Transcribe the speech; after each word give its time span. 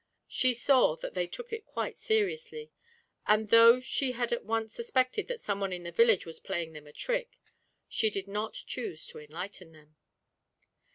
She 0.27 0.55
saw 0.55 0.95
that 0.95 1.13
they 1.13 1.27
took 1.27 1.53
it 1.53 1.63
quite 1.67 1.95
seriously; 1.95 2.71
and, 3.27 3.49
though 3.49 3.79
she 3.79 4.13
had 4.13 4.33
at 4.33 4.43
once 4.43 4.73
suspected 4.73 5.27
that 5.27 5.39
some 5.39 5.59
one 5.59 5.71
in 5.71 5.83
the 5.83 5.91
village 5.91 6.25
was 6.25 6.39
playing 6.39 6.73
them 6.73 6.87
a 6.87 6.91
trick, 6.91 7.37
she 7.87 8.09
did 8.09 8.27
not 8.27 8.53
choose 8.65 9.05
to 9.05 9.19
enlighten 9.19 9.73
them. 9.73 9.97